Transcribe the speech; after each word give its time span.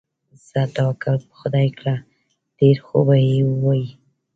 ځه 0.47 0.61
توکل 0.75 1.15
په 1.27 1.33
خدای 1.39 1.67
کړه، 1.77 1.95
ډېر 2.59 2.77
خوبه 2.85 3.15
یې 3.29 3.39
ووایې. 3.51 3.89